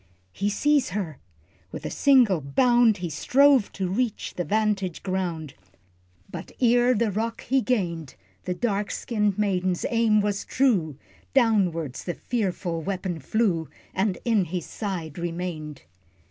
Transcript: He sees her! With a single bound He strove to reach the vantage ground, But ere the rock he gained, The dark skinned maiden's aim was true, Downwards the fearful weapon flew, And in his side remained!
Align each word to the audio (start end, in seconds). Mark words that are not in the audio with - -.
He 0.31 0.49
sees 0.49 0.89
her! 0.97 1.19
With 1.71 1.85
a 1.85 1.91
single 1.91 2.41
bound 2.41 2.97
He 2.97 3.09
strove 3.11 3.71
to 3.73 3.87
reach 3.87 4.33
the 4.33 4.43
vantage 4.43 5.03
ground, 5.03 5.53
But 6.27 6.51
ere 6.59 6.95
the 6.95 7.11
rock 7.11 7.41
he 7.43 7.61
gained, 7.61 8.15
The 8.45 8.55
dark 8.55 8.89
skinned 8.89 9.37
maiden's 9.37 9.85
aim 9.87 10.19
was 10.19 10.43
true, 10.43 10.97
Downwards 11.35 12.03
the 12.05 12.15
fearful 12.15 12.81
weapon 12.81 13.19
flew, 13.19 13.69
And 13.93 14.17
in 14.25 14.45
his 14.45 14.65
side 14.65 15.19
remained! 15.19 15.83